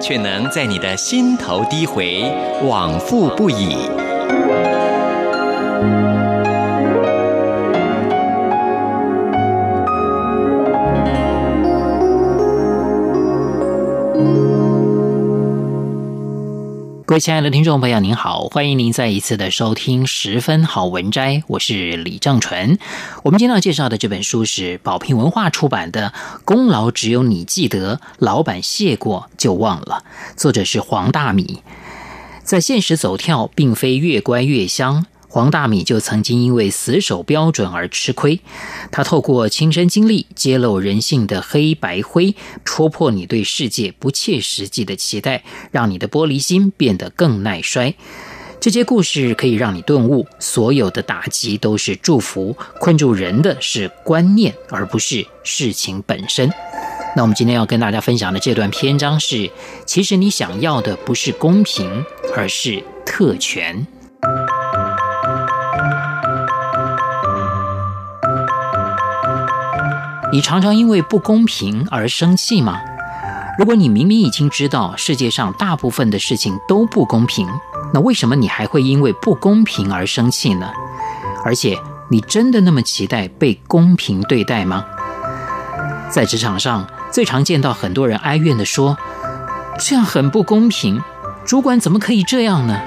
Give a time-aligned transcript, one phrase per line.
[0.00, 2.24] 却能在你的心头低回，
[2.64, 4.09] 往复不已。
[17.10, 22.78] 各位亲爱的听众朋友，您好，欢迎您再一次的收听《十分好文摘》，我是李正淳。
[23.24, 26.12] 我们今天要介绍的这本书是宝瓶文化出版的
[26.44, 30.04] 《功劳只有你记得，老板谢过就忘了》，
[30.40, 31.64] 作者是黄大米。
[32.44, 35.04] 在现实走跳，并非越乖越香。
[35.32, 38.40] 黄大米就曾经因为死守标准而吃亏，
[38.90, 47.94] 他透过亲身经历揭露人性的黑白灰，戳破你对世界不切实际的期待，让你的玻璃心变得更耐摔。
[48.58, 56.52] 这些故事可以让你顿悟，所有的打击都是祝福，困住人的是观念，而不是事情本身。
[57.14, 59.48] 那我们今天要跟大家分享的这段篇章是：
[59.86, 62.04] 其实你想要的不是公平，
[62.36, 63.86] 而是特权。
[70.32, 72.80] 你常常因为不公平而生气吗？
[73.58, 77.48] 如果你明明已经知道世界上大部分的事情都不公平，
[77.92, 80.70] 那为什么你还会因为不公平而生气呢？
[81.44, 81.76] 而且，
[82.08, 84.84] 你真的那么期待被公平对待吗？
[86.08, 88.96] 在职场上，最常见到很多人哀怨地说
[89.80, 91.02] ：“这样很不公平，
[91.44, 92.80] 主管怎么可以这样呢？”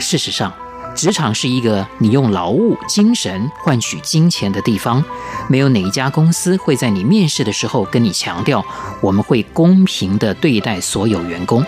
[0.00, 0.52] 事实上，
[1.00, 5.02] 职场是一个你用劳务精神换取金钱的地方，
[5.48, 8.62] 没有哪一家公司会在你面试的时候跟你强调，
[9.00, 11.64] 我们会公平的对待所有员工。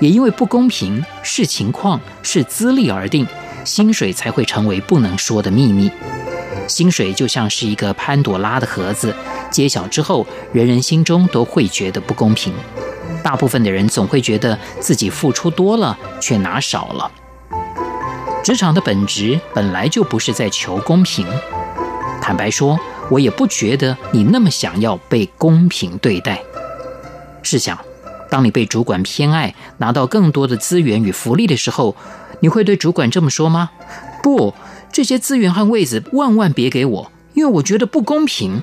[0.00, 3.24] 也因为不公平，视情况，视资历而定，
[3.64, 5.88] 薪水才会成为不能说的秘密。
[6.66, 9.14] 薪水就像是一个潘朵拉的盒子，
[9.48, 12.52] 揭晓之后，人人心中都会觉得不公平。
[13.22, 17.08] 大部分的人总会觉得自己付出多了，却拿少了。
[18.48, 21.26] 职场的本质本来就不是在求公平。
[22.18, 26.40] 坦白说，我也不觉得你那么想要被公平对待。
[27.42, 27.78] 试想，
[28.30, 31.94] 当你被主管偏爱，拿到更多的资源与福利的时候，
[32.40, 33.68] 你会对主管这么说吗？
[34.22, 34.54] 不，
[34.90, 38.62] 这些资源和位子万万别给我，因为我觉得不公平。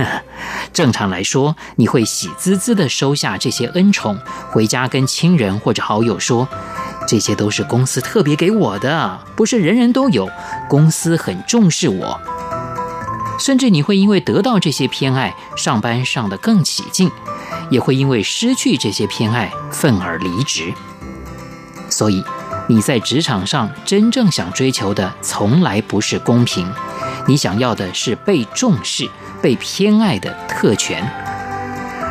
[0.72, 4.18] 正常来说，你会喜滋滋地收下这些恩宠，
[4.50, 6.48] 回家跟亲人或者好友说。
[7.06, 10.28] 这些都是公司特别给我的，不是人人都有。
[10.68, 12.20] 公司很重视我，
[13.38, 17.10] 甚至你会因为得到这些偏爱，上班上得更起劲，
[17.70, 20.74] 也会因为失去这些偏爱，愤而离职。
[21.88, 22.24] 所以
[22.66, 26.68] 你在职场上真正想追求的，从来不是公平，
[27.28, 29.08] 你想要的是被重视、
[29.40, 31.08] 被偏爱的特权。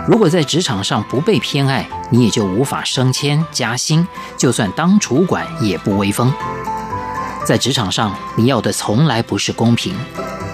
[0.07, 4.07] 如果在职场上不被偏爱，你也就无法升迁加薪，
[4.37, 6.31] 就算当主管也不威风。
[7.43, 9.95] 在职场上，你要的从来不是公平，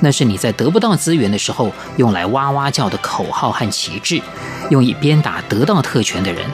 [0.02, 4.22] 那是你在得不到资源的时候用来哇哇叫的口号和旗帜，
[4.70, 6.46] 用以鞭打得到特权的人。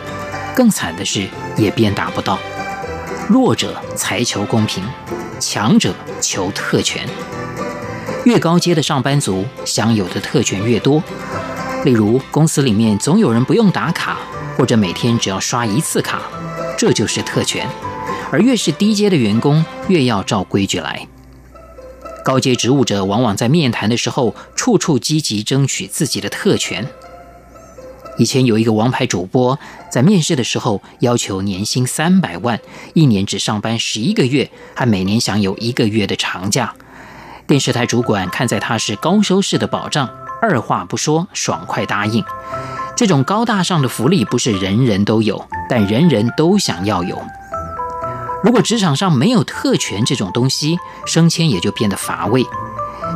[0.56, 2.40] 更惨的是，也鞭打不到。
[3.28, 4.84] 弱者才求公平，
[5.40, 7.08] 强者求特权。
[8.26, 11.02] 越高阶的上班族享有的特权越多。
[11.88, 14.18] 例如，公司里面总有人不用打卡，
[14.58, 16.22] 或者每天只要刷一次卡，
[16.78, 17.66] 这就是特权。
[18.30, 21.08] 而越是低阶的员工，越要照规矩来。
[22.26, 26.86] 高阶职务者往往在面谈的时候，处处积极争取自己的特权。
[28.18, 29.58] 以前有一个王牌主播，
[29.90, 32.60] 在面试的时候要求年薪三百万，
[32.96, 36.74] 一年只上班十一个月，还每年享有一个月的长假。
[37.48, 40.10] 电视台主管看在他是高收视的保障。
[40.42, 42.24] 二话不说，爽快答应。
[42.96, 47.22] 这种高大上的福利不是人人都有，但人人都想要有。
[48.44, 52.46] 如果职场上没有特权这种东西，升迁也就变得乏味。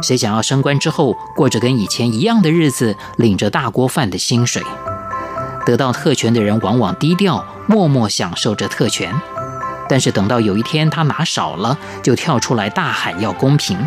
[0.01, 4.63] 谁想要升官之后过着跟以前一样的日子，领着大锅饭的薪水？
[5.65, 9.13] 得到特权的人往往低调，默默享受着特权。
[9.87, 13.77] 但是等到有一天他拿少了，就跳出来大喊要公平。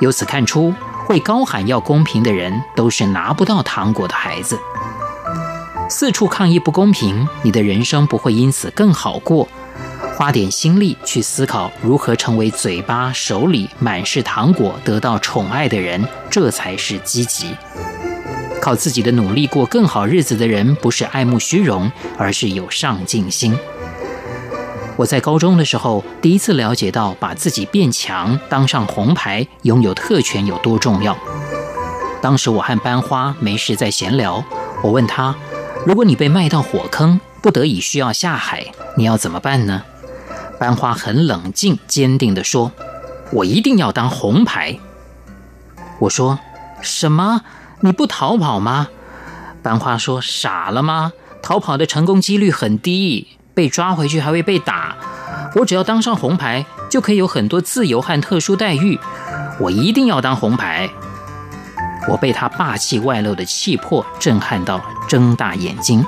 [0.00, 0.74] 由此看出。
[1.10, 4.56] 会高喊要公平的人，都是拿不到糖果的孩子。
[5.88, 9.48] 四处抗议不公平，你的人生不会因此更好过，
[10.16, 17.56] 花点心力去思考如何成为嘴巴手里满是糖果、得到宠爱的人，这才是积极。
[18.62, 23.58] 靠自己的努力过更好日子的人，不是爱慕虚荣，而是有上进心。
[25.00, 31.16] 我在高中的时候，第一次了解到把自己变强，当上红牌，拥有特权有多重要。
[32.20, 34.44] 当时我和班花没事在闲聊，
[34.82, 35.34] 我问他
[35.86, 39.82] ：“如果你被卖到火坑，不得已需要下海，你要怎么办呢？”
[40.60, 42.70] 班花很冷静、坚定地说
[43.32, 44.78] ：“我一定要当红牌。”
[46.00, 46.38] 我说
[46.82, 47.40] ：“什么？
[47.80, 48.88] 你不逃跑吗？”
[49.64, 51.14] 班花说：“傻了吗？
[51.40, 54.94] 逃跑的成功几率很低。”被抓回去还会被打，
[55.54, 58.98] 我只要当上红牌，就可以有很多自由和特殊待遇。
[59.58, 60.88] 我一定要当红牌。
[62.08, 66.04] 我被他霸气外露的气魄震撼到，睁大眼睛。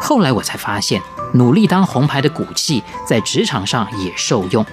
[0.00, 1.00] 后来我才发现，
[1.34, 4.66] 努力当红牌的骨气在职场上也受用。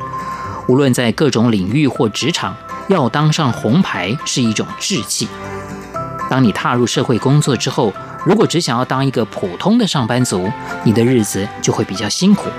[0.67, 2.55] 无论在各种领域或职场，
[2.87, 5.27] 要当上红牌是一种志气。
[6.29, 7.93] 当你踏入社会工作之后，
[8.27, 10.51] 如果只想要当一个普通的上班族，
[10.83, 12.49] 你的日子就会比较辛苦；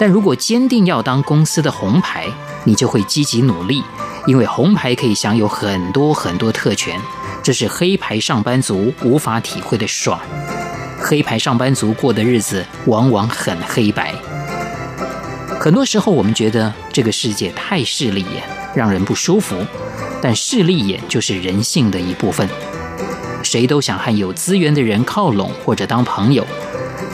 [0.00, 2.26] 但如果坚定要当公司的红牌，
[2.64, 3.84] 你就会积极努力，
[4.26, 7.00] 因为红牌可以享有很多很多特权，
[7.40, 10.18] 这是黑牌上班族无法体会的爽。
[10.98, 14.12] 黑牌上班族过的日子往往很黑白。
[15.60, 18.42] 很多时候，我们觉得这个世界太势利眼，
[18.74, 19.56] 让人不舒服，
[20.20, 22.48] 但势利眼就是人性的一部分。
[23.46, 26.44] 谁都想和有资源的人靠拢或者当朋友。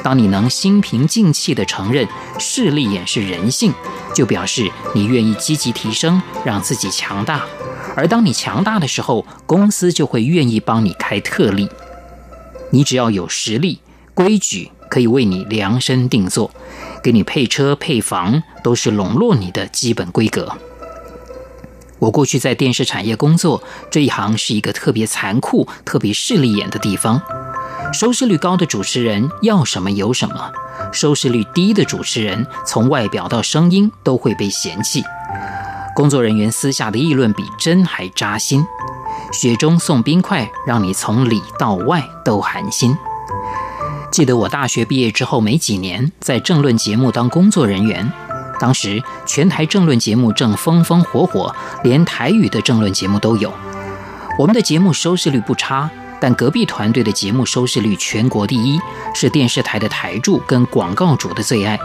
[0.02, 2.08] 当你能心平静气地承认
[2.38, 3.72] 势利眼是人性，
[4.14, 7.42] 就表示你愿意积极提升，让自己强大。
[7.94, 11.68] 而当你强大的时候，公司就会愿意帮你开特例。
[12.70, 13.80] 你只要有实力，
[14.14, 16.50] 规矩可以为你量身定做，
[17.02, 20.56] 给你配车配房，都是笼络你的基本规格。
[22.02, 27.22] 我过去在电视产业工作，这一行是一个特别残酷、特别势利眼的地方。
[27.92, 30.50] 收视率高的主持人要什么有什么，
[30.92, 35.04] 收视率低的主持人从外表到声音都会被嫌弃。
[35.94, 38.66] 工作人员私下的议论比针还扎心，
[39.32, 42.96] 雪中送冰块，让你从里到外都寒心。
[44.10, 48.12] 记得我大学毕业之后没几年，在政论节目当工作人员。
[48.62, 53.52] 当时全台政论节目正风风火火，连台语的政论节目都有。
[54.38, 58.78] 我们的节目收视率不差，但隔壁团队的节目收视率全国第一，
[59.16, 61.76] 是电视台的台柱跟广告主的最爱。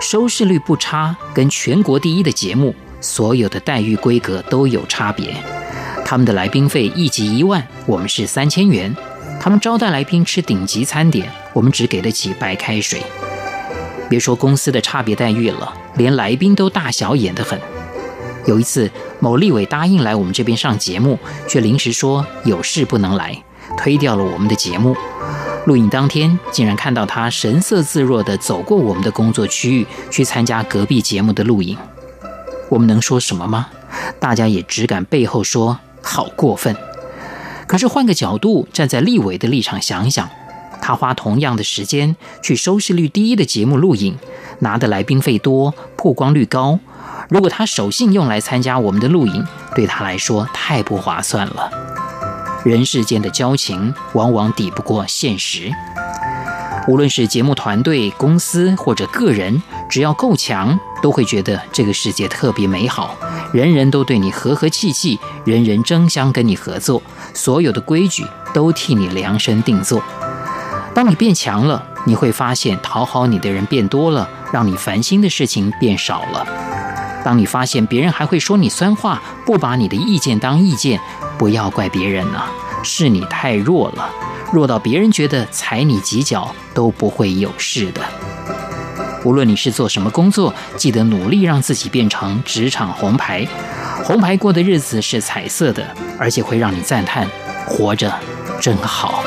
[0.00, 5.32] 收视率不差跟全国第一的节目，所有的待遇规格都有差别。
[6.04, 8.92] 他们的来宾费一集一万，我们是三千元；
[9.40, 13.00] 他们招待来宾吃顶级餐点，我们只给得起白开水。
[14.12, 17.58] 别说公司的差别待遇了，连来宾都大小眼得很。
[18.44, 21.18] 有一次，某立委答应来我们这边上节目，
[21.48, 23.42] 却临时说有事不能来，
[23.78, 24.94] 推掉了我们的节目。
[25.64, 31.78] 录影当天，竟然看到他神色自若地走过我们的工作区域，去参加隔壁节目的录影。
[32.68, 33.68] 我们能说什么吗？
[34.20, 36.76] 大家也只敢背后说好过分。
[37.66, 40.28] 可是换个角度，站在立委的立场想想。
[40.82, 44.18] 他花同样的时间去收视率第一的节目录影，
[44.58, 46.78] 拿的来宾费多，曝光率高。
[47.30, 51.70] 如果他守信用来参加我们的录影，对他来说太不划算了。
[52.64, 55.72] 人世间的交情往往抵不过现实。
[56.88, 63.16] 无论是节目团队、公司或者个人，只要够强，都会觉得这个世界特别美好，
[63.52, 67.00] 人人都对你和和气气，人人争相跟你合作，
[67.34, 70.02] 所有的规矩都替你量身定做。
[70.94, 76.46] 当你变强了，你会发现讨好你的人变多了，让你烦心的事情变少了。
[77.24, 81.00] 当你发现别人还会说你酸话，不把你的意见当意见，
[81.38, 82.44] 不要怪别人了，
[82.82, 84.10] 是你太弱了，
[84.52, 88.02] 弱到别人觉得踩你几脚都不会有事的。
[89.24, 93.46] 无论你是做什么工作，记得努力让自己变成职场红牌。
[94.04, 95.86] 红牌过的日子是彩色的，
[96.18, 97.26] 而且会让你赞叹
[97.66, 98.12] 活着
[98.60, 99.22] 真好。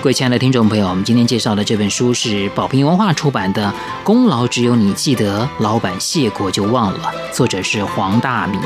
[0.00, 3.66] 各位亲爱的听众朋友，我们今天介绍的这本书是宝瓶文化出版的
[4.04, 8.56] 《功劳只有你记得，老板谢过就忘了》，作者是黄大米。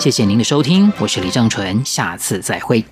[0.00, 2.84] 谢谢您的收听，我是李正淳，下次再会。